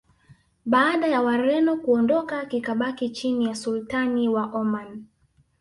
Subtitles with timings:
[0.65, 5.03] baada ya wareno kuondoka kikabaki chini ya sultani wa oman